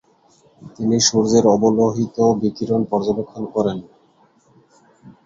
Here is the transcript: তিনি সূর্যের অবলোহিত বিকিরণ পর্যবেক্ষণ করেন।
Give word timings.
তিনি 0.75 0.97
সূর্যের 1.07 1.45
অবলোহিত 1.47 2.17
বিকিরণ 2.41 2.81
পর্যবেক্ষণ 2.91 3.43
করেন। 3.55 3.77